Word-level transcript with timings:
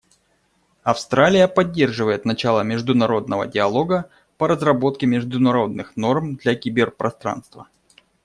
Австралия 0.81 1.47
поддерживает 1.47 2.25
начало 2.25 2.61
международного 2.61 3.45
диалога 3.45 4.09
по 4.39 4.47
разработке 4.47 5.05
международных 5.05 5.95
норм 5.95 6.37
для 6.37 6.55
киберпространства. 6.55 7.67